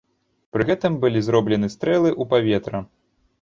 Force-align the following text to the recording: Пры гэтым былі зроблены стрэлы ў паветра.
Пры 0.55 0.63
гэтым 0.69 0.95
былі 1.03 1.21
зроблены 1.27 1.69
стрэлы 1.75 2.11
ў 2.13 2.23
паветра. 2.33 2.83